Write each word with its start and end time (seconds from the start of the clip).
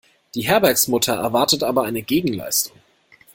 Die 0.33 0.41
Herbergsmutter 0.47 1.13
erwartet 1.13 1.61
aber 1.61 1.83
eine 1.83 2.01
Gegenleistung. 2.01 2.75